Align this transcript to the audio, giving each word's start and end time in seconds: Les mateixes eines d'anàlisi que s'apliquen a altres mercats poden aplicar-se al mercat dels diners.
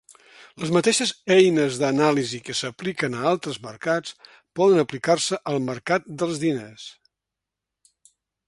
Les 0.61 0.69
mateixes 0.75 1.11
eines 1.33 1.75
d'anàlisi 1.81 2.39
que 2.47 2.55
s'apliquen 2.61 3.17
a 3.19 3.27
altres 3.33 3.61
mercats 3.67 4.15
poden 4.61 4.83
aplicar-se 4.85 5.43
al 5.53 5.63
mercat 5.69 6.11
dels 6.23 6.45
diners. 6.49 6.91